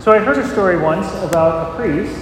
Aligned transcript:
So 0.00 0.12
I 0.12 0.20
heard 0.20 0.38
a 0.38 0.48
story 0.48 0.78
once 0.78 1.06
about 1.24 1.72
a 1.72 1.76
priest 1.76 2.16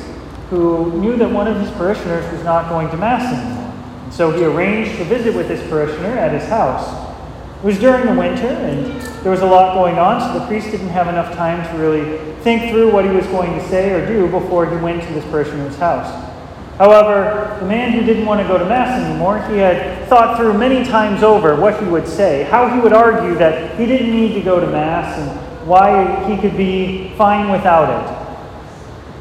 who 0.49 0.93
knew 1.01 1.17
that 1.17 1.31
one 1.31 1.47
of 1.47 1.61
his 1.61 1.71
parishioners 1.73 2.31
was 2.33 2.43
not 2.43 2.69
going 2.69 2.89
to 2.91 2.97
Mass 2.97 3.33
anymore. 3.33 3.73
And 4.05 4.15
so 4.15 4.31
he 4.31 4.45
arranged 4.45 4.97
to 4.99 5.05
visit 5.05 5.35
with 5.35 5.47
this 5.49 5.61
parishioner 5.69 6.17
at 6.19 6.33
his 6.33 6.49
house. 6.49 7.13
It 7.59 7.65
was 7.65 7.79
during 7.79 8.07
the 8.07 8.15
winter, 8.15 8.47
and 8.47 9.01
there 9.23 9.31
was 9.31 9.41
a 9.41 9.47
lot 9.47 9.75
going 9.75 9.99
on, 9.99 10.21
so 10.21 10.39
the 10.39 10.47
priest 10.47 10.71
didn't 10.71 10.89
have 10.89 11.09
enough 11.09 11.35
time 11.35 11.67
to 11.71 11.83
really 11.83 12.19
think 12.43 12.71
through 12.71 12.93
what 12.93 13.05
he 13.05 13.11
was 13.11 13.27
going 13.27 13.53
to 13.59 13.69
say 13.69 13.93
or 13.93 14.07
do 14.07 14.29
before 14.31 14.67
he 14.71 14.77
went 14.77 15.03
to 15.03 15.13
this 15.13 15.25
parishioner's 15.27 15.77
house. 15.77 16.33
However, 16.79 17.57
the 17.61 17.67
man 17.67 17.93
who 17.93 18.05
didn't 18.05 18.27
want 18.27 18.41
to 18.41 18.47
go 18.47 18.59
to 18.59 18.65
Mass 18.65 19.03
anymore, 19.03 19.39
he 19.49 19.57
had 19.59 20.07
thought 20.09 20.37
through 20.37 20.57
many 20.57 20.85
times 20.85 21.23
over 21.23 21.59
what 21.59 21.83
he 21.83 21.89
would 21.89 22.07
say, 22.07 22.45
how 22.45 22.69
he 22.69 22.81
would 22.81 22.93
argue 22.93 23.35
that 23.37 23.79
he 23.79 23.87
didn't 23.87 24.11
need 24.11 24.35
to 24.35 24.43
go 24.43 24.61
to 24.61 24.67
Mass, 24.67 25.19
and 25.19 25.46
why 25.67 26.25
he 26.25 26.41
could 26.41 26.57
be 26.57 27.11
fine 27.17 27.51
without 27.51 27.91
it. 27.91 28.27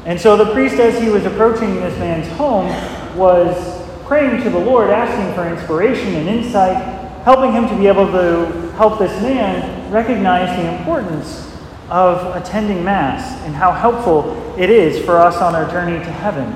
And 0.06 0.20
so 0.20 0.36
the 0.36 0.52
priest, 0.52 0.76
as 0.76 1.02
he 1.02 1.08
was 1.08 1.26
approaching 1.26 1.74
this 1.76 1.98
man's 1.98 2.28
home, 2.36 2.68
was 3.16 3.82
praying 4.06 4.42
to 4.44 4.50
the 4.50 4.58
Lord, 4.58 4.90
asking 4.90 5.34
for 5.34 5.48
inspiration 5.48 6.14
and 6.14 6.28
insight, 6.28 6.76
helping 7.24 7.52
him 7.52 7.68
to 7.68 7.76
be 7.76 7.88
able 7.88 8.06
to 8.06 8.70
help 8.76 9.00
this 9.00 9.20
man 9.20 9.90
recognize 9.90 10.56
the 10.56 10.78
importance 10.78 11.52
of 11.88 12.36
attending 12.36 12.84
Mass 12.84 13.42
and 13.44 13.54
how 13.54 13.72
helpful 13.72 14.54
it 14.56 14.70
is 14.70 15.04
for 15.04 15.18
us 15.18 15.36
on 15.36 15.56
our 15.56 15.68
journey 15.70 15.98
to 15.98 16.12
heaven. 16.12 16.46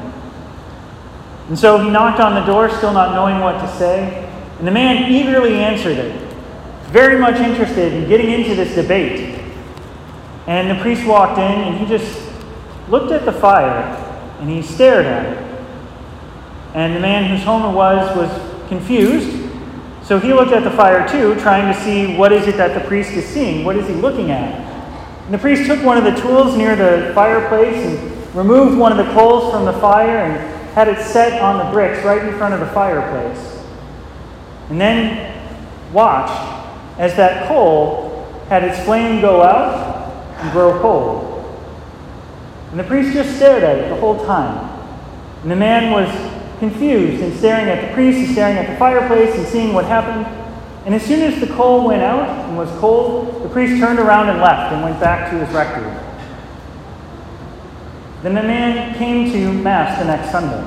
And 1.48 1.58
so 1.58 1.82
he 1.82 1.90
knocked 1.90 2.20
on 2.20 2.34
the 2.34 2.44
door, 2.44 2.70
still 2.70 2.92
not 2.92 3.14
knowing 3.14 3.40
what 3.40 3.60
to 3.60 3.76
say, 3.76 4.28
and 4.58 4.66
the 4.66 4.70
man 4.70 5.10
eagerly 5.10 5.54
answered 5.54 5.98
it, 5.98 6.34
very 6.90 7.18
much 7.18 7.36
interested 7.36 7.92
in 7.92 8.08
getting 8.08 8.30
into 8.30 8.54
this 8.54 8.76
debate. 8.76 9.39
And 10.46 10.70
the 10.70 10.80
priest 10.82 11.06
walked 11.06 11.38
in 11.38 11.44
and 11.44 11.78
he 11.78 11.86
just 11.86 12.20
looked 12.88 13.12
at 13.12 13.24
the 13.24 13.32
fire 13.32 13.84
and 14.40 14.48
he 14.48 14.62
stared 14.62 15.06
at 15.06 15.32
it. 15.32 15.38
And 16.74 16.96
the 16.96 17.00
man 17.00 17.28
whose 17.30 17.44
home 17.44 17.72
it 17.72 17.76
was 17.76 18.16
was 18.16 18.68
confused 18.68 19.40
so 20.10 20.18
he 20.18 20.32
looked 20.34 20.50
at 20.50 20.64
the 20.64 20.72
fire 20.72 21.08
too, 21.08 21.36
trying 21.40 21.72
to 21.72 21.80
see 21.82 22.16
what 22.16 22.32
is 22.32 22.48
it 22.48 22.56
that 22.56 22.74
the 22.74 22.84
priest 22.88 23.12
is 23.12 23.24
seeing? 23.24 23.64
What 23.64 23.76
is 23.76 23.86
he 23.86 23.94
looking 23.94 24.32
at? 24.32 24.58
And 25.26 25.32
the 25.32 25.38
priest 25.38 25.66
took 25.66 25.84
one 25.84 25.96
of 25.96 26.02
the 26.02 26.20
tools 26.20 26.56
near 26.56 26.74
the 26.74 27.14
fireplace 27.14 27.76
and 27.76 28.34
removed 28.34 28.76
one 28.76 28.90
of 28.90 28.98
the 28.98 29.12
coals 29.12 29.52
from 29.52 29.66
the 29.66 29.72
fire 29.74 30.18
and 30.18 30.72
had 30.72 30.88
it 30.88 31.00
set 31.00 31.40
on 31.40 31.64
the 31.64 31.72
bricks 31.72 32.04
right 32.04 32.24
in 32.24 32.36
front 32.36 32.54
of 32.54 32.58
the 32.58 32.66
fireplace. 32.66 33.64
And 34.68 34.80
then 34.80 35.40
watched 35.92 36.58
as 36.98 37.14
that 37.14 37.46
coal 37.46 38.26
had 38.48 38.64
its 38.64 38.84
flame 38.84 39.20
go 39.20 39.44
out 39.44 39.99
and 40.42 40.52
grow 40.52 40.78
cold. 40.80 41.36
And 42.70 42.78
the 42.78 42.84
priest 42.84 43.12
just 43.12 43.36
stared 43.36 43.62
at 43.62 43.78
it 43.78 43.88
the 43.88 43.96
whole 43.96 44.24
time. 44.24 44.68
And 45.42 45.50
the 45.50 45.56
man 45.56 45.92
was 45.92 46.08
confused 46.58 47.22
and 47.22 47.36
staring 47.36 47.68
at 47.68 47.88
the 47.88 47.94
priest 47.94 48.18
and 48.18 48.28
staring 48.30 48.56
at 48.56 48.68
the 48.70 48.76
fireplace 48.76 49.34
and 49.34 49.46
seeing 49.46 49.72
what 49.72 49.86
happened. 49.86 50.26
And 50.84 50.94
as 50.94 51.02
soon 51.02 51.20
as 51.20 51.40
the 51.40 51.52
coal 51.54 51.86
went 51.86 52.02
out 52.02 52.48
and 52.48 52.56
was 52.56 52.70
cold, 52.78 53.42
the 53.42 53.48
priest 53.48 53.80
turned 53.80 53.98
around 53.98 54.28
and 54.28 54.38
left 54.38 54.72
and 54.72 54.82
went 54.82 55.00
back 55.00 55.30
to 55.30 55.44
his 55.44 55.54
rectory. 55.54 55.90
Then 58.22 58.34
the 58.34 58.42
man 58.42 58.96
came 58.98 59.32
to 59.32 59.52
Mass 59.52 59.98
the 59.98 60.04
next 60.04 60.30
Sunday. 60.30 60.62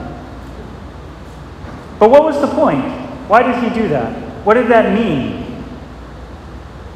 But 2.00 2.10
what 2.10 2.24
was 2.24 2.42
the 2.42 2.48
point? 2.48 2.84
Why 3.30 3.44
did 3.44 3.64
he 3.64 3.80
do 3.80 3.88
that? 3.90 4.46
What 4.46 4.56
did 4.56 4.68
that 4.68 4.94
mean? 4.94 5.43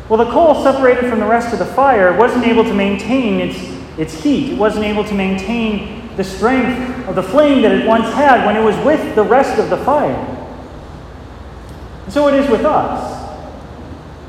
Well, 0.10 0.24
the 0.24 0.32
coal 0.32 0.64
separated 0.64 1.10
from 1.10 1.20
the 1.20 1.26
rest 1.26 1.52
of 1.52 1.60
the 1.60 1.66
fire 1.66 2.16
wasn't 2.18 2.46
able 2.46 2.64
to 2.64 2.74
maintain 2.74 3.42
its, 3.42 3.58
its 4.00 4.24
heat. 4.24 4.54
It 4.54 4.58
wasn't 4.58 4.86
able 4.86 5.04
to 5.04 5.14
maintain 5.14 6.16
the 6.16 6.24
strength 6.24 7.08
of 7.08 7.16
the 7.16 7.24
flame 7.24 7.62
that 7.62 7.72
it 7.72 7.86
once 7.86 8.12
had 8.14 8.46
when 8.46 8.56
it 8.56 8.64
was 8.64 8.76
with 8.86 9.16
the 9.16 9.24
rest 9.24 9.60
of 9.60 9.70
the 9.70 9.78
fire. 9.78 10.16
And 12.06 12.14
so 12.14 12.28
it 12.30 12.36
is 12.36 12.50
with 12.50 12.64
us. 12.66 13.16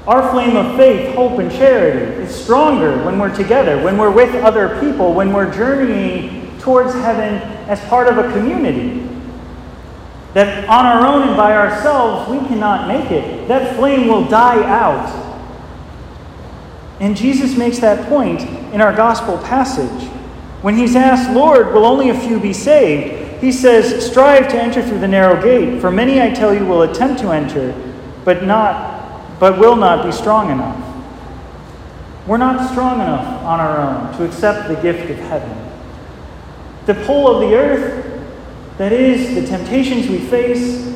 Our 0.07 0.31
flame 0.33 0.57
of 0.57 0.77
faith, 0.77 1.15
hope, 1.15 1.39
and 1.39 1.51
charity 1.51 2.23
is 2.23 2.35
stronger 2.35 3.05
when 3.05 3.19
we're 3.19 3.35
together, 3.35 3.81
when 3.83 3.99
we're 3.99 4.11
with 4.11 4.35
other 4.37 4.81
people, 4.81 5.13
when 5.13 5.33
we're 5.33 5.53
journeying 5.53 6.59
towards 6.59 6.93
heaven 6.95 7.35
as 7.69 7.81
part 7.89 8.09
of 8.09 8.19
a 8.19 8.33
community. 8.33 9.09
That 10.35 10.69
on 10.69 10.87
our 10.87 11.07
own 11.07 11.29
and 11.29 11.37
by 11.37 11.55
ourselves, 11.55 12.29
we 12.31 12.39
cannot 12.49 12.89
make 12.89 13.11
it. 13.11 13.49
That 13.49 13.77
flame 13.77 14.09
will 14.09 14.27
die 14.27 14.65
out. 14.65 15.28
And 17.01 17.17
Jesus 17.17 17.57
makes 17.57 17.79
that 17.79 18.09
point 18.09 18.43
in 18.73 18.81
our 18.81 18.93
gospel 18.93 19.39
passage. 19.39 20.09
When 20.63 20.77
he's 20.77 20.97
asked, 20.97 21.31
Lord, 21.31 21.73
will 21.73 21.87
only 21.87 22.11
a 22.11 22.19
few 22.19 22.41
be 22.41 22.53
saved? 22.53 23.41
He 23.41 23.53
says, 23.53 24.05
Strive 24.11 24.49
to 24.49 24.61
enter 24.61 24.83
through 24.83 24.99
the 24.99 25.09
narrow 25.09 25.41
gate, 25.41 25.81
for 25.81 25.91
many, 25.91 26.21
I 26.21 26.31
tell 26.31 26.53
you, 26.53 26.67
will 26.67 26.83
attempt 26.83 27.21
to 27.21 27.31
enter, 27.31 27.73
but 28.25 28.45
not, 28.45 29.39
but 29.39 29.61
will 29.61 29.77
not 29.77 30.05
be 30.05 30.11
strong 30.11 30.51
enough. 30.51 30.85
We're 32.27 32.37
not 32.37 32.71
strong 32.71 33.01
enough 33.01 33.45
on 33.45 33.61
our 33.61 33.79
own 33.79 34.17
to 34.19 34.25
accept 34.25 34.69
the 34.69 34.75
gift 34.83 35.09
of 35.09 35.17
heaven. 35.19 35.57
The 36.87 36.95
pull 37.07 37.29
of 37.29 37.49
the 37.49 37.57
earth, 37.57 38.25
that 38.77 38.93
is, 38.93 39.35
the 39.35 39.47
temptations 39.47 40.09
we 40.09 40.19
face, 40.19 40.93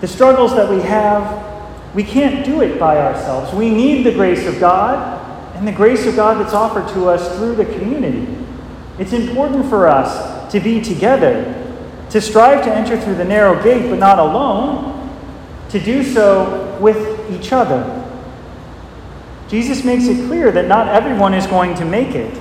the 0.00 0.08
struggles 0.08 0.54
that 0.56 0.68
we 0.68 0.80
have, 0.80 1.94
we 1.94 2.02
can't 2.02 2.44
do 2.44 2.62
it 2.62 2.80
by 2.80 2.98
ourselves. 2.98 3.52
We 3.54 3.70
need 3.70 4.04
the 4.04 4.12
grace 4.12 4.46
of 4.46 4.58
God 4.58 5.13
and 5.54 5.66
the 5.66 5.72
grace 5.72 6.06
of 6.06 6.16
God 6.16 6.38
that's 6.44 6.54
offered 6.54 6.88
to 6.94 7.08
us 7.08 7.36
through 7.36 7.54
the 7.54 7.64
community. 7.64 8.26
It's 8.98 9.12
important 9.12 9.68
for 9.68 9.88
us 9.88 10.52
to 10.52 10.60
be 10.60 10.80
together, 10.80 11.60
to 12.10 12.20
strive 12.20 12.64
to 12.64 12.74
enter 12.74 13.00
through 13.00 13.16
the 13.16 13.24
narrow 13.24 13.60
gate, 13.62 13.88
but 13.88 13.98
not 13.98 14.18
alone, 14.18 14.94
to 15.70 15.80
do 15.80 16.02
so 16.04 16.78
with 16.80 17.30
each 17.30 17.52
other. 17.52 18.02
Jesus 19.48 19.84
makes 19.84 20.04
it 20.06 20.26
clear 20.26 20.50
that 20.52 20.66
not 20.66 20.88
everyone 20.88 21.34
is 21.34 21.46
going 21.46 21.74
to 21.76 21.84
make 21.84 22.14
it. 22.14 22.40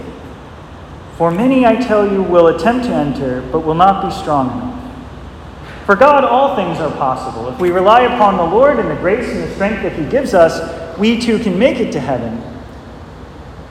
For 1.18 1.32
many, 1.32 1.66
I 1.66 1.76
tell 1.76 2.12
you, 2.12 2.24
will 2.24 2.48
attempt 2.48 2.86
to 2.86 2.92
enter, 2.94 3.42
but 3.52 3.60
will 3.60 3.76
not 3.76 4.04
be 4.04 4.12
strong 4.12 4.52
enough. 4.52 5.86
For 5.86 5.96
God, 5.96 6.24
all 6.24 6.56
things 6.56 6.80
are 6.80 6.92
possible. 6.92 7.50
If 7.50 7.60
we 7.60 7.70
rely 7.70 8.02
upon 8.02 8.38
the 8.38 8.44
Lord 8.44 8.80
and 8.80 8.90
the 8.90 8.96
grace 8.96 9.28
and 9.28 9.44
the 9.44 9.54
strength 9.54 9.84
that 9.84 9.94
He 9.94 10.06
gives 10.06 10.34
us, 10.34 10.98
we 10.98 11.20
too 11.20 11.40
can 11.40 11.60
make 11.60 11.80
it 11.80 11.92
to 11.92 12.00
heaven. 12.00 12.53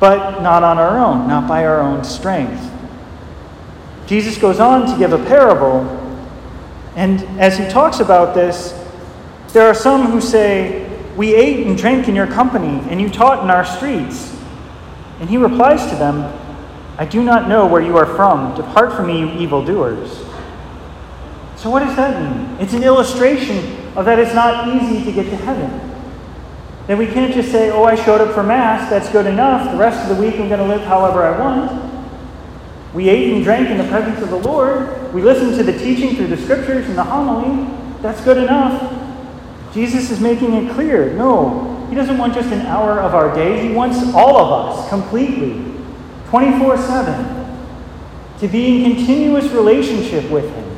But 0.03 0.43
not 0.43 0.65
on 0.65 0.79
our 0.79 0.99
own, 0.99 1.29
not 1.29 1.47
by 1.47 1.65
our 1.65 1.81
own 1.81 2.03
strength. 2.03 2.69
Jesus 4.05 4.37
goes 4.37 4.59
on 4.59 4.91
to 4.91 4.99
give 4.99 5.13
a 5.13 5.25
parable, 5.27 5.83
and 6.97 7.21
as 7.39 7.57
he 7.57 7.69
talks 7.69 8.01
about 8.01 8.35
this, 8.35 8.73
there 9.53 9.65
are 9.65 9.75
some 9.75 10.11
who 10.11 10.21
say, 10.21 10.91
We 11.17 11.37
ate 11.37 11.69
and 11.69 11.79
drank 11.79 12.09
in 12.09 12.17
your 12.17 12.27
company, 12.27 12.85
and 12.91 13.01
you 13.01 13.09
taught 13.09 13.45
in 13.45 13.51
our 13.51 13.65
streets. 13.65 14.37
And 15.21 15.31
he 15.31 15.37
replies 15.37 15.89
to 15.91 15.95
them, 15.95 16.37
I 16.99 17.05
do 17.05 17.23
not 17.23 17.49
know 17.49 17.69
where 17.69 17.81
you 17.81 17.97
are 17.97 18.17
from. 18.17 18.57
Depart 18.57 18.95
from 18.95 19.07
me, 19.07 19.21
you 19.21 19.29
evildoers. 19.39 20.19
So, 21.55 21.71
what 21.71 21.84
does 21.84 21.95
that 21.95 22.21
mean? 22.21 22.57
It's 22.59 22.73
an 22.73 22.83
illustration 22.83 23.59
of 23.95 24.05
that 24.07 24.19
it's 24.19 24.34
not 24.34 24.67
easy 24.67 25.05
to 25.05 25.13
get 25.13 25.31
to 25.31 25.37
heaven. 25.37 25.91
That 26.87 26.98
we 26.98 27.06
can't 27.06 27.32
just 27.32 27.50
say, 27.50 27.70
Oh, 27.70 27.84
I 27.84 27.94
showed 27.94 28.20
up 28.20 28.34
for 28.34 28.43
Mass, 28.43 28.91
that's 28.91 29.10
good 29.10 29.26
enough. 29.26 29.70
The 29.70 29.78
rest 29.78 30.09
of 30.09 30.16
the 30.16 30.22
week 30.22 30.34
I'm 30.34 30.48
going 30.48 30.60
to 30.60 30.66
live 30.66 30.82
however 30.82 31.22
I 31.22 31.38
want. 31.38 31.93
We 32.94 33.09
ate 33.09 33.32
and 33.32 33.43
drank 33.43 33.70
in 33.70 33.78
the 33.78 33.84
presence 33.84 34.20
of 34.20 34.31
the 34.31 34.37
Lord. 34.37 35.12
We 35.15 35.22
listened 35.22 35.56
to 35.56 35.62
the 35.62 35.78
teaching 35.78 36.16
through 36.16 36.26
the 36.26 36.37
scriptures 36.37 36.87
and 36.88 36.98
the 36.98 37.04
homily. 37.04 37.72
That's 38.03 38.22
good 38.22 38.37
enough. 38.37 39.00
Jesus 39.72 40.10
is 40.10 40.21
making 40.21 40.53
it 40.53 40.75
clear 40.75 41.15
no, 41.15 41.87
He 41.88 41.94
doesn't 41.94 42.19
want 42.19 42.34
just 42.34 42.53
an 42.53 42.66
hour 42.66 43.00
of 43.00 43.15
our 43.15 43.34
day. 43.34 43.66
He 43.66 43.72
wants 43.72 43.98
all 44.15 44.37
of 44.37 44.76
us 44.76 44.88
completely, 44.91 45.65
24 46.28 46.77
7, 46.77 47.57
to 48.41 48.48
be 48.48 48.84
in 48.84 48.95
continuous 48.95 49.47
relationship 49.53 50.30
with 50.30 50.53
Him. 50.53 50.77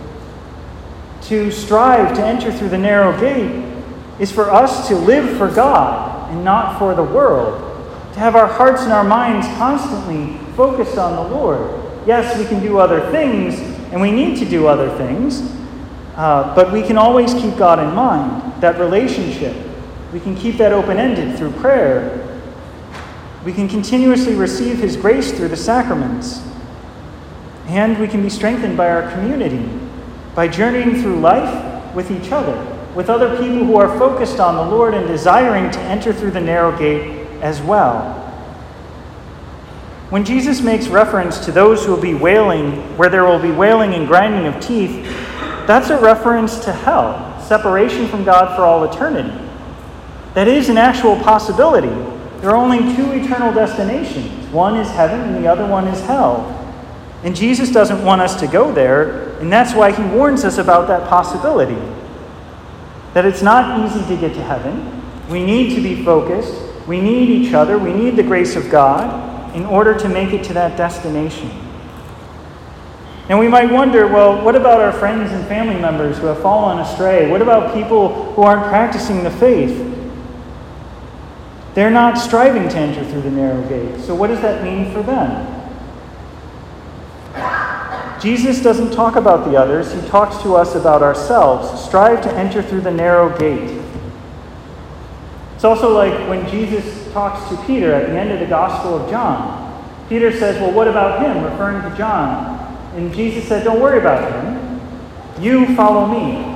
To 1.23 1.50
strive 1.50 2.14
to 2.17 2.25
enter 2.25 2.52
through 2.52 2.69
the 2.69 2.79
narrow 2.79 3.19
gate 3.19 3.74
is 4.19 4.31
for 4.31 4.50
us 4.50 4.88
to 4.88 4.96
live 4.96 5.37
for 5.37 5.49
God 5.49 6.31
and 6.31 6.44
not 6.44 6.78
for 6.78 6.94
the 6.94 7.02
world. 7.02 7.61
To 8.14 8.20
have 8.20 8.37
our 8.37 8.46
hearts 8.46 8.82
and 8.82 8.93
our 8.93 9.05
minds 9.05 9.46
constantly 9.58 10.38
focused 10.55 10.99
on 10.99 11.16
the 11.16 11.34
Lord. 11.34 11.81
Yes, 12.06 12.38
we 12.38 12.44
can 12.44 12.62
do 12.62 12.78
other 12.78 13.11
things, 13.11 13.58
and 13.90 14.00
we 14.00 14.11
need 14.11 14.38
to 14.38 14.44
do 14.44 14.66
other 14.66 14.96
things, 14.96 15.40
uh, 16.16 16.55
but 16.55 16.72
we 16.72 16.82
can 16.82 16.96
always 16.99 17.32
keep 17.34 17.56
God 17.56 17.78
in 17.81 17.94
mind, 17.94 18.61
that 18.62 18.78
relationship. 18.78 19.56
We 20.12 20.20
can 20.20 20.37
keep 20.37 20.58
that 20.58 20.72
open 20.72 20.99
ended 20.99 21.37
through 21.37 21.52
prayer. 21.52 22.40
We 23.44 23.52
can 23.52 23.69
continuously 23.69 24.34
receive 24.34 24.78
His 24.78 24.96
grace 24.96 25.32
through 25.32 25.49
the 25.49 25.56
sacraments. 25.56 26.40
And 27.67 27.99
we 27.99 28.06
can 28.06 28.22
be 28.22 28.28
strengthened 28.28 28.76
by 28.76 28.90
our 28.90 29.10
community, 29.10 29.69
by 30.34 30.49
journeying 30.49 31.00
through 31.02 31.20
life 31.20 31.94
with 31.94 32.10
each 32.10 32.31
other, 32.31 32.55
with 32.94 33.11
other 33.11 33.37
people 33.37 33.64
who 33.64 33.76
are 33.76 33.99
focused 33.99 34.41
on 34.41 34.56
the 34.56 34.75
Lord 34.75 34.94
and 34.94 35.06
desiring 35.06 35.70
to 35.70 35.81
enter 35.81 36.12
through 36.12 36.31
the 36.31 36.41
narrow 36.41 36.76
gate 36.76 37.26
as 37.41 37.61
well. 37.61 38.20
When 40.11 40.25
Jesus 40.25 40.61
makes 40.61 40.87
reference 40.88 41.44
to 41.44 41.52
those 41.52 41.85
who 41.85 41.93
will 41.93 42.00
be 42.00 42.14
wailing, 42.14 42.96
where 42.96 43.08
there 43.08 43.25
will 43.25 43.41
be 43.41 43.50
wailing 43.50 43.94
and 43.94 44.06
grinding 44.06 44.46
of 44.46 44.62
teeth, 44.62 45.05
that's 45.67 45.91
a 45.91 45.99
reference 45.99 46.64
to 46.64 46.73
hell, 46.73 47.41
separation 47.43 48.06
from 48.06 48.23
God 48.23 48.55
for 48.55 48.62
all 48.62 48.85
eternity. 48.85 49.37
That 50.35 50.46
is 50.46 50.69
an 50.69 50.76
actual 50.76 51.17
possibility. 51.17 51.88
There 52.41 52.50
are 52.50 52.56
only 52.56 52.94
two 52.94 53.12
eternal 53.12 53.52
destinations 53.52 54.44
one 54.55 54.76
is 54.76 54.88
heaven, 54.91 55.20
and 55.20 55.44
the 55.44 55.49
other 55.50 55.67
one 55.67 55.88
is 55.88 56.00
hell. 56.02 56.61
And 57.25 57.35
Jesus 57.35 57.73
doesn't 57.73 58.05
want 58.05 58.20
us 58.20 58.38
to 58.38 58.46
go 58.46 58.70
there, 58.73 59.37
and 59.41 59.52
that's 59.52 59.75
why 59.75 59.91
he 59.91 60.02
warns 60.14 60.44
us 60.44 60.58
about 60.58 60.87
that 60.87 61.08
possibility. 61.08 61.75
That 63.14 63.25
it's 63.25 63.43
not 63.43 63.84
easy 63.84 64.05
to 64.14 64.20
get 64.20 64.34
to 64.34 64.43
heaven. 64.43 65.02
We 65.31 65.44
need 65.44 65.75
to 65.76 65.82
be 65.82 66.05
focused. 66.05 66.55
We 66.87 67.00
need 67.00 67.31
each 67.31 67.55
other. 67.55 67.78
We 67.78 67.93
need 67.93 68.16
the 68.16 68.22
grace 68.22 68.56
of 68.56 68.70
God 68.70 69.56
in 69.56 69.64
order 69.64 69.94
to 69.94 70.08
make 70.08 70.32
it 70.32 70.44
to 70.44 70.52
that 70.55 70.76
destination. 70.76 71.50
And 73.28 73.38
we 73.38 73.49
might 73.49 73.70
wonder 73.70 74.06
well, 74.06 74.44
what 74.44 74.55
about 74.55 74.81
our 74.81 74.93
friends 74.93 75.32
and 75.32 75.46
family 75.46 75.81
members 75.81 76.19
who 76.19 76.26
have 76.26 76.43
fallen 76.43 76.78
astray? 76.78 77.31
What 77.31 77.40
about 77.40 77.72
people 77.72 78.34
who 78.34 78.43
aren't 78.43 78.66
practicing 78.66 79.25
the 79.25 79.31
faith? 79.31 79.93
They're 81.75 81.90
not 81.90 82.19
striving 82.19 82.69
to 82.69 82.76
enter 82.76 83.05
through 83.05 83.22
the 83.22 83.31
narrow 83.31 83.67
gate. 83.69 84.00
So, 84.00 84.14
what 84.14 84.28
does 84.28 84.40
that 84.43 84.62
mean 84.62 84.93
for 84.93 85.02
them? 85.02 85.54
Jesus 88.25 88.62
doesn't 88.62 88.91
talk 88.93 89.17
about 89.17 89.44
the 89.44 89.55
others, 89.55 89.93
he 89.93 90.00
talks 90.09 90.43
to 90.43 90.56
us 90.56 90.75
about 90.75 91.03
ourselves. 91.03 91.85
Strive 91.85 92.23
to 92.23 92.32
enter 92.32 92.62
through 92.62 92.81
the 92.81 92.91
narrow 92.91 93.37
gate. 93.38 93.82
It's 95.55 95.65
also 95.65 95.94
like 95.94 96.26
when 96.26 96.49
Jesus 96.49 97.12
talks 97.12 97.47
to 97.50 97.67
Peter 97.67 97.93
at 97.93 98.06
the 98.06 98.19
end 98.19 98.32
of 98.32 98.41
the 98.41 98.47
Gospel 98.47 98.97
of 98.97 99.11
John. 99.11 99.61
Peter 100.09 100.32
says, 100.32 100.59
Well, 100.59 100.73
what 100.73 100.88
about 100.88 101.21
him? 101.21 101.44
referring 101.44 101.82
to 101.82 101.94
John. 101.99 102.59
And 102.97 103.12
Jesus 103.12 103.47
said, 103.47 103.62
Don't 103.62 103.82
worry 103.82 103.99
about 103.99 104.32
him. 104.32 104.81
You 105.38 105.77
follow 105.77 106.06
me. 106.06 106.50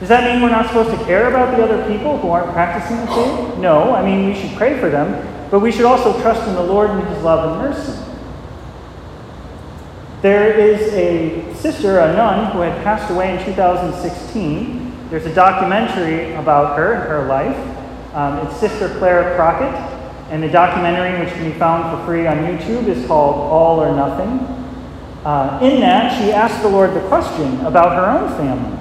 Does 0.00 0.08
that 0.08 0.32
mean 0.32 0.42
we're 0.42 0.50
not 0.50 0.66
supposed 0.66 0.90
to 0.90 1.04
care 1.04 1.28
about 1.28 1.56
the 1.56 1.62
other 1.62 1.86
people 1.94 2.18
who 2.18 2.28
aren't 2.28 2.52
practicing 2.52 2.96
the 2.96 3.06
faith? 3.06 3.58
No. 3.58 3.94
I 3.94 4.04
mean, 4.04 4.26
we 4.26 4.34
should 4.34 4.56
pray 4.56 4.80
for 4.80 4.90
them, 4.90 5.48
but 5.48 5.60
we 5.60 5.70
should 5.70 5.84
also 5.84 6.20
trust 6.22 6.48
in 6.48 6.54
the 6.54 6.62
Lord 6.64 6.90
and 6.90 7.06
His 7.06 7.22
love 7.22 7.52
and 7.52 7.70
mercy. 7.70 8.09
There 10.22 10.52
is 10.52 10.92
a 10.92 11.54
sister, 11.54 12.00
a 12.00 12.12
nun, 12.12 12.52
who 12.52 12.60
had 12.60 12.84
passed 12.84 13.10
away 13.10 13.38
in 13.38 13.42
2016. 13.42 15.08
There's 15.08 15.24
a 15.24 15.34
documentary 15.34 16.34
about 16.34 16.76
her 16.76 16.92
and 16.92 17.08
her 17.08 17.26
life. 17.26 17.56
Um, 18.14 18.46
it's 18.46 18.60
Sister 18.60 18.90
Clare 18.98 19.34
Crockett, 19.34 19.74
and 20.30 20.42
the 20.42 20.48
documentary, 20.50 21.18
which 21.18 21.32
can 21.32 21.50
be 21.50 21.58
found 21.58 21.96
for 21.96 22.04
free 22.04 22.26
on 22.26 22.36
YouTube, 22.36 22.86
is 22.86 23.06
called 23.06 23.36
All 23.36 23.80
or 23.80 23.96
Nothing. 23.96 24.40
Uh, 25.24 25.58
in 25.62 25.80
that, 25.80 26.20
she 26.20 26.30
asked 26.32 26.62
the 26.62 26.68
Lord 26.68 26.92
the 26.92 27.06
question 27.08 27.58
about 27.64 27.96
her 27.96 28.04
own 28.04 28.28
family. 28.36 28.78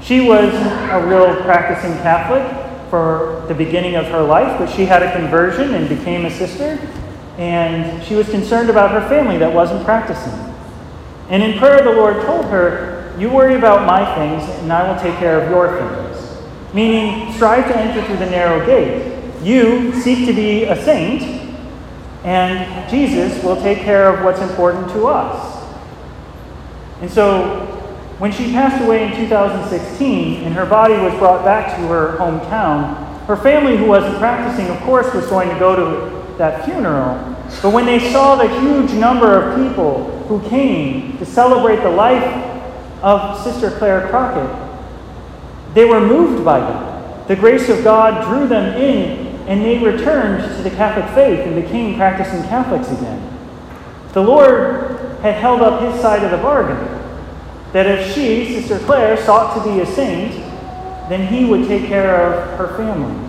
She 0.00 0.20
was 0.20 0.54
a 0.54 1.04
real 1.04 1.42
practicing 1.42 1.94
Catholic 2.02 2.44
for 2.90 3.44
the 3.48 3.54
beginning 3.54 3.96
of 3.96 4.06
her 4.06 4.22
life, 4.22 4.56
but 4.56 4.70
she 4.70 4.84
had 4.84 5.02
a 5.02 5.10
conversion 5.10 5.74
and 5.74 5.88
became 5.88 6.26
a 6.26 6.30
sister, 6.30 6.78
and 7.38 8.04
she 8.04 8.14
was 8.14 8.28
concerned 8.28 8.70
about 8.70 8.92
her 8.92 9.08
family 9.08 9.36
that 9.38 9.52
wasn't 9.52 9.84
practicing. 9.84 10.55
And 11.28 11.42
in 11.42 11.58
prayer, 11.58 11.82
the 11.82 11.92
Lord 11.92 12.24
told 12.24 12.46
her, 12.46 13.14
You 13.18 13.30
worry 13.30 13.56
about 13.56 13.86
my 13.86 14.04
things, 14.14 14.48
and 14.60 14.72
I 14.72 14.90
will 14.90 15.00
take 15.00 15.18
care 15.18 15.40
of 15.40 15.50
your 15.50 15.78
things. 15.78 16.74
Meaning, 16.74 17.32
strive 17.32 17.66
to 17.66 17.76
enter 17.76 18.04
through 18.04 18.18
the 18.18 18.30
narrow 18.30 18.64
gate. 18.64 19.22
You 19.42 19.92
seek 20.00 20.26
to 20.26 20.34
be 20.34 20.64
a 20.64 20.82
saint, 20.84 21.22
and 22.24 22.90
Jesus 22.90 23.42
will 23.42 23.56
take 23.56 23.78
care 23.78 24.12
of 24.12 24.24
what's 24.24 24.40
important 24.40 24.88
to 24.90 25.06
us. 25.06 25.56
And 27.00 27.10
so 27.10 27.66
when 28.18 28.32
she 28.32 28.50
passed 28.52 28.82
away 28.82 29.04
in 29.04 29.16
2016 29.16 30.44
and 30.44 30.54
her 30.54 30.64
body 30.64 30.94
was 30.94 31.12
brought 31.14 31.44
back 31.44 31.76
to 31.76 31.86
her 31.88 32.16
hometown, 32.18 33.06
her 33.26 33.36
family, 33.36 33.76
who 33.76 33.84
wasn't 33.84 34.16
practicing, 34.18 34.68
of 34.68 34.80
course, 34.82 35.12
was 35.12 35.26
going 35.26 35.48
to 35.50 35.58
go 35.58 35.76
to 35.76 36.36
that 36.38 36.64
funeral. 36.64 37.35
But 37.62 37.70
when 37.70 37.86
they 37.86 38.12
saw 38.12 38.36
the 38.36 38.48
huge 38.60 38.92
number 38.92 39.40
of 39.40 39.56
people 39.56 40.04
who 40.28 40.46
came 40.48 41.16
to 41.18 41.26
celebrate 41.26 41.82
the 41.82 41.90
life 41.90 42.24
of 43.02 43.42
Sister 43.42 43.70
Clare 43.70 44.08
Crockett, 44.08 44.50
they 45.74 45.84
were 45.84 46.00
moved 46.00 46.44
by 46.44 46.60
that. 46.60 47.28
The 47.28 47.36
grace 47.36 47.68
of 47.68 47.82
God 47.82 48.24
drew 48.24 48.46
them 48.46 48.76
in, 48.76 49.26
and 49.48 49.64
they 49.64 49.78
returned 49.78 50.56
to 50.56 50.62
the 50.62 50.74
Catholic 50.74 51.06
faith 51.14 51.40
and 51.40 51.54
became 51.60 51.96
practicing 51.96 52.42
Catholics 52.48 52.90
again. 52.90 53.22
The 54.12 54.22
Lord 54.22 55.18
had 55.22 55.34
held 55.34 55.60
up 55.60 55.82
his 55.82 56.00
side 56.00 56.24
of 56.24 56.30
the 56.30 56.38
bargain 56.38 56.78
that 57.72 57.86
if 57.86 58.14
she, 58.14 58.54
Sister 58.54 58.78
Clare, 58.80 59.16
sought 59.16 59.54
to 59.56 59.70
be 59.70 59.80
a 59.80 59.86
saint, 59.86 60.32
then 61.08 61.26
he 61.32 61.44
would 61.44 61.68
take 61.68 61.86
care 61.86 62.32
of 62.32 62.58
her 62.58 62.76
family. 62.76 63.25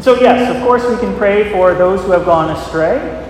So, 0.00 0.20
yes, 0.20 0.54
of 0.54 0.62
course, 0.62 0.88
we 0.88 0.96
can 0.98 1.16
pray 1.16 1.50
for 1.52 1.74
those 1.74 2.02
who 2.04 2.12
have 2.12 2.24
gone 2.24 2.56
astray, 2.56 3.26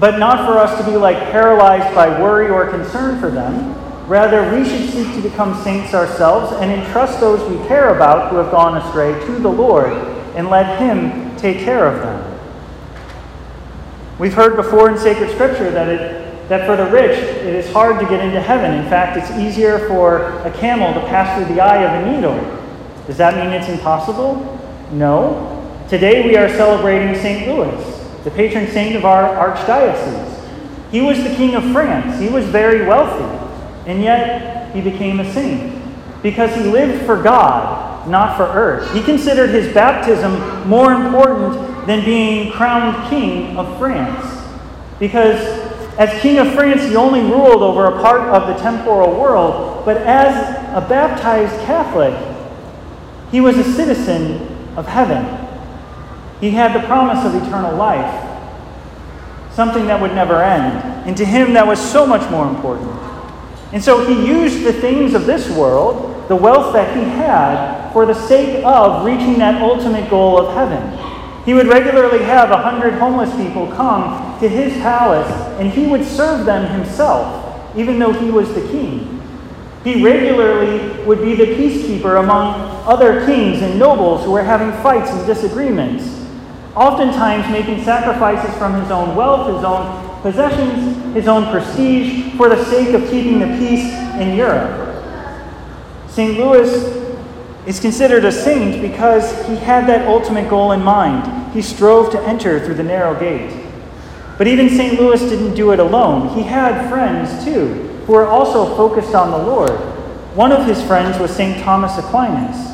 but 0.00 0.18
not 0.18 0.46
for 0.46 0.58
us 0.58 0.78
to 0.78 0.90
be 0.90 0.96
like 0.96 1.16
paralyzed 1.30 1.94
by 1.94 2.20
worry 2.20 2.48
or 2.48 2.66
concern 2.68 3.20
for 3.20 3.30
them. 3.30 3.74
Rather, 4.08 4.42
we 4.56 4.64
should 4.64 4.90
seek 4.90 5.14
to 5.14 5.20
become 5.22 5.62
saints 5.62 5.94
ourselves 5.94 6.52
and 6.54 6.72
entrust 6.72 7.20
those 7.20 7.48
we 7.48 7.64
care 7.68 7.94
about 7.94 8.30
who 8.30 8.36
have 8.36 8.50
gone 8.50 8.76
astray 8.78 9.12
to 9.26 9.38
the 9.38 9.48
Lord 9.48 9.92
and 10.34 10.48
let 10.48 10.80
Him 10.80 11.36
take 11.36 11.58
care 11.58 11.86
of 11.86 12.00
them. 12.00 12.40
We've 14.18 14.34
heard 14.34 14.56
before 14.56 14.90
in 14.90 14.98
sacred 14.98 15.30
scripture 15.30 15.70
that 15.70 15.88
it 15.88 16.20
that 16.50 16.66
for 16.66 16.76
the 16.76 16.90
rich 16.90 17.16
it 17.16 17.54
is 17.54 17.72
hard 17.72 18.00
to 18.00 18.06
get 18.06 18.24
into 18.24 18.40
heaven. 18.40 18.74
In 18.74 18.84
fact, 18.90 19.16
it's 19.16 19.30
easier 19.38 19.86
for 19.86 20.40
a 20.40 20.50
camel 20.50 20.92
to 20.92 21.00
pass 21.06 21.38
through 21.38 21.54
the 21.54 21.60
eye 21.60 21.84
of 21.84 22.02
a 22.02 22.12
needle. 22.12 22.34
Does 23.06 23.16
that 23.18 23.36
mean 23.36 23.52
it's 23.52 23.68
impossible? 23.68 24.58
No. 24.90 25.59
Today 25.90 26.24
we 26.24 26.36
are 26.36 26.48
celebrating 26.48 27.20
St. 27.20 27.48
Louis, 27.48 27.74
the 28.22 28.30
patron 28.30 28.68
saint 28.68 28.94
of 28.94 29.04
our 29.04 29.24
archdiocese. 29.24 30.48
He 30.92 31.00
was 31.00 31.20
the 31.24 31.34
king 31.34 31.56
of 31.56 31.64
France. 31.72 32.20
He 32.20 32.28
was 32.28 32.44
very 32.44 32.86
wealthy, 32.86 33.24
and 33.90 34.00
yet 34.00 34.72
he 34.72 34.80
became 34.80 35.18
a 35.18 35.32
saint 35.32 35.82
because 36.22 36.54
he 36.54 36.62
lived 36.62 37.04
for 37.04 37.20
God, 37.20 38.08
not 38.08 38.36
for 38.36 38.44
earth. 38.44 38.94
He 38.94 39.02
considered 39.02 39.50
his 39.50 39.74
baptism 39.74 40.68
more 40.68 40.92
important 40.92 41.88
than 41.88 42.04
being 42.04 42.52
crowned 42.52 43.10
king 43.10 43.56
of 43.56 43.76
France 43.76 44.46
because 45.00 45.40
as 45.98 46.22
King 46.22 46.38
of 46.38 46.52
France, 46.54 46.82
he 46.82 46.94
only 46.94 47.20
ruled 47.20 47.62
over 47.62 47.86
a 47.86 48.00
part 48.00 48.20
of 48.20 48.46
the 48.46 48.62
temporal 48.62 49.20
world, 49.20 49.84
but 49.84 49.96
as 49.96 50.36
a 50.72 50.88
baptized 50.88 51.66
Catholic, 51.66 52.14
he 53.32 53.40
was 53.40 53.58
a 53.58 53.64
citizen 53.64 54.76
of 54.76 54.86
heaven. 54.86 55.48
He 56.40 56.50
had 56.50 56.74
the 56.74 56.86
promise 56.86 57.24
of 57.24 57.34
eternal 57.34 57.76
life, 57.76 58.28
something 59.52 59.86
that 59.86 60.00
would 60.00 60.14
never 60.14 60.42
end. 60.42 61.06
And 61.06 61.16
to 61.16 61.24
him, 61.24 61.52
that 61.52 61.66
was 61.66 61.78
so 61.78 62.06
much 62.06 62.28
more 62.30 62.48
important. 62.48 62.90
And 63.72 63.82
so 63.82 64.04
he 64.06 64.26
used 64.26 64.64
the 64.64 64.72
things 64.72 65.14
of 65.14 65.26
this 65.26 65.48
world, 65.50 66.28
the 66.28 66.36
wealth 66.36 66.72
that 66.72 66.96
he 66.96 67.02
had, 67.02 67.92
for 67.92 68.06
the 68.06 68.14
sake 68.14 68.64
of 68.64 69.04
reaching 69.04 69.38
that 69.38 69.60
ultimate 69.62 70.08
goal 70.08 70.38
of 70.38 70.54
heaven. 70.54 70.98
He 71.44 71.54
would 71.54 71.66
regularly 71.66 72.22
have 72.24 72.50
a 72.50 72.56
hundred 72.56 72.94
homeless 72.94 73.34
people 73.36 73.66
come 73.68 74.38
to 74.40 74.48
his 74.48 74.72
palace, 74.82 75.30
and 75.58 75.70
he 75.70 75.86
would 75.86 76.04
serve 76.04 76.46
them 76.46 76.70
himself, 76.70 77.76
even 77.76 77.98
though 77.98 78.12
he 78.12 78.30
was 78.30 78.52
the 78.54 78.66
king. 78.68 79.20
He 79.84 80.04
regularly 80.04 81.02
would 81.04 81.22
be 81.22 81.34
the 81.34 81.46
peacekeeper 81.46 82.20
among 82.20 82.54
other 82.86 83.24
kings 83.24 83.62
and 83.62 83.78
nobles 83.78 84.24
who 84.24 84.32
were 84.32 84.42
having 84.42 84.70
fights 84.82 85.10
and 85.10 85.26
disagreements, 85.26 86.19
oftentimes 86.76 87.50
making 87.50 87.84
sacrifices 87.84 88.56
from 88.56 88.80
his 88.80 88.90
own 88.90 89.16
wealth, 89.16 89.54
his 89.54 89.64
own 89.64 90.20
possessions, 90.22 91.14
his 91.14 91.26
own 91.26 91.50
prestige, 91.50 92.34
for 92.36 92.48
the 92.48 92.64
sake 92.66 92.94
of 92.94 93.08
keeping 93.10 93.40
the 93.40 93.46
peace 93.58 93.92
in 94.20 94.36
Europe. 94.36 94.88
St. 96.08 96.38
Louis 96.38 96.68
is 97.66 97.80
considered 97.80 98.24
a 98.24 98.32
saint 98.32 98.82
because 98.82 99.46
he 99.46 99.56
had 99.56 99.86
that 99.88 100.06
ultimate 100.06 100.48
goal 100.48 100.72
in 100.72 100.82
mind. 100.82 101.52
He 101.52 101.62
strove 101.62 102.10
to 102.12 102.20
enter 102.22 102.64
through 102.64 102.74
the 102.74 102.82
narrow 102.82 103.18
gate. 103.18 103.66
But 104.38 104.46
even 104.46 104.68
St. 104.68 104.98
Louis 104.98 105.20
didn't 105.20 105.54
do 105.54 105.72
it 105.72 105.80
alone. 105.80 106.34
He 106.34 106.42
had 106.42 106.88
friends 106.88 107.44
too, 107.44 107.74
who 108.06 108.12
were 108.12 108.26
also 108.26 108.74
focused 108.76 109.14
on 109.14 109.30
the 109.30 109.38
Lord. 109.38 109.78
One 110.34 110.52
of 110.52 110.66
his 110.66 110.82
friends 110.82 111.18
was 111.18 111.30
St. 111.30 111.62
Thomas 111.62 111.98
Aquinas. 111.98 112.70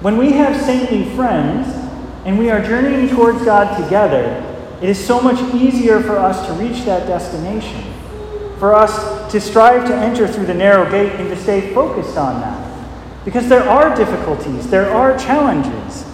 When 0.00 0.16
we 0.16 0.32
have 0.32 0.60
saintly 0.64 1.04
friends 1.16 1.77
and 2.28 2.38
we 2.38 2.50
are 2.50 2.60
journeying 2.60 3.08
towards 3.08 3.42
God 3.42 3.82
together, 3.82 4.44
it 4.82 4.88
is 4.90 5.02
so 5.02 5.18
much 5.18 5.40
easier 5.54 5.98
for 6.02 6.18
us 6.18 6.46
to 6.46 6.52
reach 6.62 6.84
that 6.84 7.06
destination, 7.06 7.82
for 8.58 8.74
us 8.74 9.32
to 9.32 9.40
strive 9.40 9.88
to 9.88 9.96
enter 9.96 10.28
through 10.28 10.44
the 10.44 10.52
narrow 10.52 10.90
gate 10.90 11.12
and 11.12 11.30
to 11.30 11.36
stay 11.42 11.72
focused 11.72 12.18
on 12.18 12.42
that. 12.42 13.24
Because 13.24 13.48
there 13.48 13.66
are 13.66 13.96
difficulties, 13.96 14.68
there 14.68 14.90
are 14.90 15.18
challenges. 15.18 16.04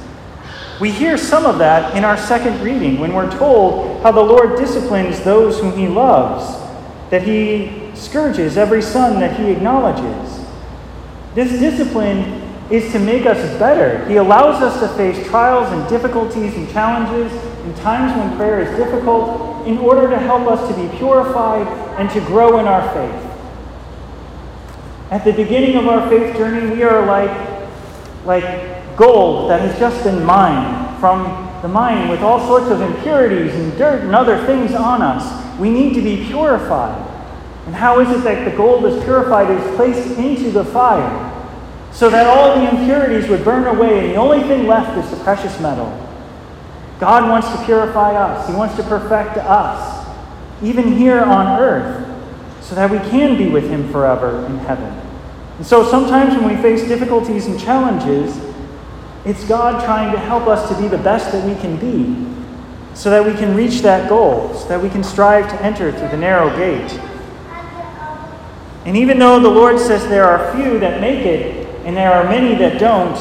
We 0.81 0.93
hear 0.93 1.19
some 1.19 1.47
of 1.47 1.59
that 1.59 1.97
in 1.97 2.05
our 2.05 2.17
second 2.17 2.61
reading 2.61 3.01
when 3.01 3.13
we're 3.13 3.37
told 3.37 4.01
how 4.05 4.13
the 4.13 4.23
Lord 4.23 4.57
disciplines 4.57 5.21
those 5.25 5.59
whom 5.59 5.77
he 5.77 5.89
loves, 5.89 6.45
that 7.11 7.23
he 7.23 7.91
scourges 7.97 8.57
every 8.57 8.83
son 8.83 9.19
that 9.19 9.37
he 9.37 9.51
acknowledges. 9.51 10.47
This 11.35 11.59
discipline 11.59 12.54
is 12.71 12.91
to 12.93 12.99
make 12.99 13.27
us 13.27 13.39
better. 13.59 14.07
He 14.09 14.17
allows 14.17 14.63
us 14.63 14.81
to 14.81 14.89
face 14.97 15.27
trials 15.29 15.71
and 15.73 15.89
difficulties 15.89 16.55
and 16.57 16.69
challenges 16.71 17.33
in 17.65 17.75
times 17.77 18.17
when 18.19 18.37
prayer 18.37 18.61
is 18.61 18.77
difficult 18.77 19.67
in 19.67 19.79
order 19.79 20.09
to 20.09 20.19
help 20.19 20.47
us 20.49 20.67
to 20.69 20.75
be 20.75 20.97
purified 20.97 21.67
and 21.99 22.11
to 22.11 22.21
grow 22.21 22.59
in 22.59 22.67
our 22.67 22.83
faith. 22.95 23.31
At 25.11 25.25
the 25.25 25.33
beginning 25.33 25.77
of 25.77 25.87
our 25.87 26.09
faith 26.09 26.37
journey, 26.37 26.75
we 26.75 26.83
are 26.83 27.05
like, 27.05 27.31
like 28.25 28.97
gold 28.97 29.51
that 29.51 29.61
has 29.61 29.79
just 29.79 30.03
been 30.03 30.25
mined 30.25 30.99
from 30.99 31.25
the 31.63 31.69
mine 31.69 32.09
with 32.09 32.21
all 32.21 32.47
sorts 32.47 32.71
of 32.71 32.81
impurities 32.81 33.55
and 33.55 33.77
dirt 33.77 34.03
and 34.03 34.15
other 34.15 34.45
things 34.47 34.75
on 34.75 35.03
us. 35.03 35.59
We 35.59 35.71
need 35.71 35.95
to 35.95 36.03
be 36.03 36.25
purified. 36.27 37.11
And 37.67 37.75
how 37.75 38.01
is 38.01 38.11
it 38.11 38.25
that 38.25 38.51
the 38.51 38.57
gold 38.57 38.85
is 38.87 39.03
purified? 39.05 39.51
Is 39.51 39.77
placed 39.77 40.19
into 40.19 40.51
the 40.51 40.65
fire 40.65 41.31
so 41.95 42.11
that 42.11 42.27
all 42.27 42.57
the 42.59 42.69
impurities 42.69 43.29
would 43.31 43.45
burn 43.45 43.65
away, 43.65 44.01
and 44.01 44.11
the 44.11 44.17
only 44.17 44.43
thing 44.49 44.67
left 44.67 44.99
is 44.99 45.17
the 45.17 45.25
precious 45.25 45.59
metal. 45.61 45.89
God 46.99 47.29
wants 47.31 47.49
to 47.53 47.65
purify 47.65 48.15
us, 48.15 48.49
He 48.49 48.55
wants 48.55 48.75
to 48.77 48.83
perfect 48.83 49.39
us, 49.39 50.07
even 50.63 50.97
here 50.97 51.21
on 51.21 51.61
earth, 51.61 52.05
so 52.65 52.75
that 52.75 52.91
we 52.91 52.99
can 53.11 53.39
be 53.39 53.49
with 53.49 53.71
Him 53.71 53.91
forever 53.93 54.45
in 54.47 54.59
heaven. 54.59 54.93
And 55.59 55.67
so 55.67 55.89
sometimes 55.89 56.35
when 56.35 56.57
we 56.57 56.61
face 56.61 56.87
difficulties 56.89 57.47
and 57.47 57.61
challenges, 57.61 58.37
it's 59.25 59.45
God 59.45 59.85
trying 59.85 60.13
to 60.13 60.19
help 60.19 60.49
us 60.49 60.69
to 60.69 60.83
be 60.83 60.89
the 60.89 60.99
best 60.99 61.31
that 61.31 61.47
we 61.47 61.55
can 61.61 61.77
be, 61.77 62.29
so 62.95 63.09
that 63.09 63.25
we 63.25 63.35
can 63.35 63.55
reach 63.55 63.83
that 63.83 64.09
goal, 64.09 64.53
so 64.55 64.67
that 64.67 64.83
we 64.83 64.89
can 64.89 65.05
strive 65.05 65.49
to 65.49 65.63
enter 65.63 65.93
through 65.93 66.09
the 66.09 66.17
narrow 66.17 66.51
gate. 66.57 66.93
And 68.85 68.97
even 68.97 69.19
though 69.21 69.39
the 69.39 69.49
Lord 69.49 69.79
says 69.79 70.09
there 70.09 70.25
are 70.25 70.53
few 70.57 70.81
that 70.81 71.01
make 71.01 71.25
it, 71.25 71.64
and 71.85 71.97
there 71.97 72.13
are 72.13 72.25
many 72.25 72.55
that 72.57 72.81
don't, 72.81 73.17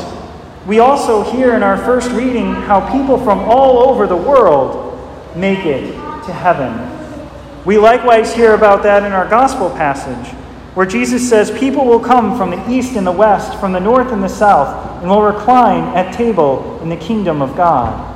we 0.65 0.79
also 0.79 1.24
hear 1.24 1.55
in 1.55 1.63
our 1.63 1.77
first 1.77 2.10
reading 2.12 2.53
how 2.53 2.89
people 2.91 3.17
from 3.17 3.39
all 3.39 3.89
over 3.89 4.08
the 4.08 4.15
world 4.15 4.98
make 5.36 5.65
it 5.65 5.91
to 6.25 6.32
heaven. 6.32 6.89
We 7.65 7.77
likewise 7.77 8.34
hear 8.34 8.53
about 8.53 8.84
that 8.84 9.03
in 9.03 9.12
our 9.12 9.27
gospel 9.27 9.70
passage, 9.70 10.34
where 10.74 10.86
Jesus 10.86 11.27
says, 11.27 11.51
People 11.51 11.86
will 11.86 12.00
come 12.00 12.38
from 12.38 12.51
the 12.51 12.70
east 12.72 12.96
and 12.96 13.05
the 13.05 13.12
west, 13.12 13.60
from 13.60 13.74
the 13.74 13.79
north 13.79 14.13
and 14.13 14.24
the 14.24 14.29
south, 14.29 15.01
and 15.01 15.10
will 15.10 15.22
recline 15.22 15.84
at 15.96 16.13
table 16.13 16.79
in 16.82 16.88
the 16.88 16.98
kingdom 16.98 17.41
of 17.41 17.58
God. 17.58 18.12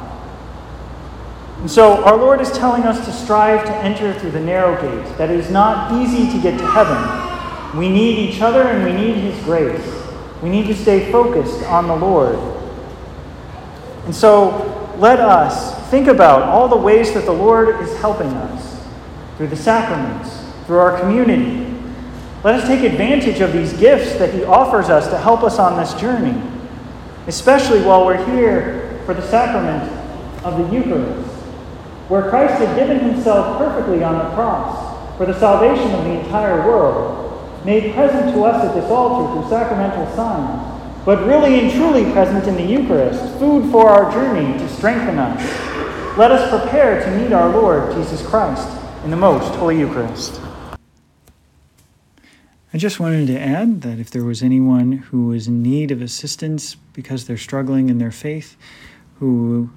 And 1.60 1.70
so 1.70 2.04
our 2.04 2.16
Lord 2.16 2.40
is 2.40 2.52
telling 2.52 2.84
us 2.84 3.06
to 3.06 3.12
strive 3.12 3.66
to 3.66 3.76
enter 3.78 4.18
through 4.18 4.32
the 4.32 4.40
narrow 4.40 4.80
gate, 4.80 5.18
that 5.18 5.30
it 5.30 5.40
is 5.40 5.50
not 5.50 5.92
easy 6.02 6.32
to 6.32 6.42
get 6.42 6.58
to 6.60 6.66
heaven. 6.66 7.78
We 7.78 7.90
need 7.90 8.30
each 8.30 8.42
other 8.42 8.62
and 8.62 8.86
we 8.86 8.94
need 8.94 9.16
His 9.16 9.44
grace. 9.44 10.07
We 10.42 10.50
need 10.50 10.68
to 10.68 10.76
stay 10.76 11.12
focused 11.12 11.64
on 11.64 11.88
the 11.88 11.96
Lord. 11.96 12.38
And 14.06 14.16
so 14.16 14.94
let 14.98 15.20
us 15.20 15.76
think 15.90 16.08
about 16.08 16.44
all 16.44 16.68
the 16.68 16.78
ways 16.78 17.14
that 17.14 17.26
the 17.26 17.32
Lord 17.32 17.82
is 17.82 17.98
helping 17.98 18.30
us 18.30 18.84
through 19.38 19.48
the 19.48 19.56
sacraments, 19.56 20.44
through 20.66 20.80
our 20.80 21.00
community. 21.00 21.66
Let 22.44 22.56
us 22.56 22.68
take 22.68 22.90
advantage 22.90 23.42
of 23.42 23.52
these 23.52 23.74
gifts 23.74 24.18
that 24.20 24.34
He 24.34 24.44
offers 24.44 24.90
us 24.90 25.08
to 25.10 25.18
help 25.18 25.44
us 25.44 25.60
on 25.60 25.78
this 25.78 25.94
journey, 25.96 26.40
especially 27.28 27.82
while 27.82 28.06
we're 28.06 28.24
here 28.36 29.02
for 29.06 29.14
the 29.14 29.28
sacrament 29.28 29.92
of 30.46 30.58
the 30.58 30.76
Eucharist, 30.76 31.30
where 32.10 32.30
Christ 32.30 32.56
had 32.56 32.78
given 32.78 33.00
Himself 33.00 33.58
perfectly 33.58 34.04
on 34.04 34.18
the 34.18 34.36
cross 34.36 35.18
for 35.18 35.26
the 35.26 35.38
salvation 35.40 35.94
of 35.96 36.04
the 36.04 36.20
entire 36.20 36.66
world 36.68 37.27
made 37.66 37.94
present 37.94 38.34
to 38.34 38.44
us 38.44 38.64
at 38.66 38.74
this 38.74 38.90
altar 38.90 39.34
through 39.34 39.50
sacramental 39.50 40.06
signs, 40.16 41.06
but 41.06 41.26
really 41.26 41.60
and 41.60 41.72
truly 41.72 42.12
present 42.12 42.48
in 42.48 42.56
the 42.56 42.64
Eucharist, 42.64 43.22
food 43.40 43.72
for 43.72 43.90
our 43.90 44.12
journey 44.12 44.58
to 44.58 44.70
strengthen 44.70 45.18
us. 45.18 46.18
Let 46.18 46.32
us 46.32 46.50
prepare 46.50 47.04
to 47.04 47.22
meet 47.22 47.32
our 47.32 47.50
Lord 47.50 47.94
Jesus 47.94 48.26
Christ 48.26 48.68
in 49.04 49.12
the 49.12 49.18
most 49.18 49.54
holy 49.56 49.80
Eucharist. 49.80 50.42
I 52.74 52.78
just 52.78 53.00
wanted 53.00 53.28
to 53.28 53.40
add 53.40 53.82
that 53.82 54.00
if 54.00 54.12
there 54.12 54.26
was 54.26 54.44
anyone 54.44 54.92
who 54.92 55.28
was 55.28 55.48
in 55.48 55.64
need 55.64 55.90
of 55.90 56.02
assistance 56.02 56.76
because 56.94 57.26
they're 57.26 57.38
struggling 57.38 57.90
in 57.90 57.98
their 57.98 58.12
faith, 58.12 58.58
who 59.20 59.70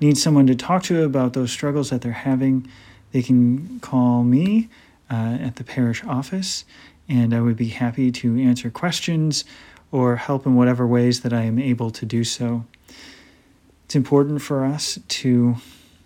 needs 0.00 0.22
someone 0.22 0.46
to 0.48 0.54
talk 0.54 0.82
to 0.84 1.04
about 1.04 1.32
those 1.32 1.52
struggles 1.52 1.90
that 1.90 2.02
they're 2.02 2.12
having, 2.12 2.68
they 3.12 3.22
can 3.22 3.78
call 3.80 4.24
me 4.24 4.68
uh, 5.14 5.46
at 5.46 5.56
the 5.56 5.64
parish 5.64 6.02
office 6.04 6.64
and 7.08 7.34
I 7.34 7.40
would 7.40 7.56
be 7.56 7.68
happy 7.68 8.10
to 8.10 8.40
answer 8.40 8.70
questions 8.70 9.44
or 9.92 10.16
help 10.16 10.46
in 10.46 10.56
whatever 10.56 10.86
ways 10.86 11.20
that 11.20 11.32
I 11.32 11.42
am 11.42 11.58
able 11.58 11.90
to 11.92 12.06
do 12.06 12.24
so. 12.24 12.64
It's 13.84 13.94
important 13.94 14.42
for 14.42 14.64
us 14.64 14.98
to 15.06 15.56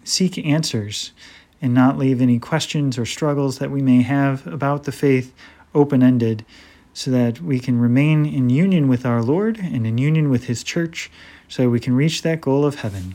seek 0.05 0.45
answers 0.45 1.13
and 1.63 1.73
not 1.73 1.97
leave 1.97 2.21
any 2.21 2.39
questions 2.39 2.99
or 2.99 3.07
struggles 3.07 3.59
that 3.59 3.71
we 3.71 3.81
may 3.81 4.03
have 4.03 4.47
about 4.47 4.85
the 4.85 4.93
faith 4.93 5.33
open 5.75 6.03
ended 6.03 6.45
so 6.93 7.11
that 7.11 7.41
we 7.41 7.61
can 7.61 7.81
remain 7.81 8.27
in 8.27 8.51
union 8.51 8.89
with 8.89 9.07
our 9.07 9.23
Lord 9.23 9.59
and 9.59 9.87
in 9.87 9.99
union 9.99 10.31
with 10.31 10.45
His 10.45 10.63
church 10.63 11.11
so 11.49 11.71
we 11.71 11.81
can 11.81 11.95
reach 11.95 12.23
that 12.23 12.41
goal 12.41 12.65
of 12.65 12.77
heaven. 12.77 13.15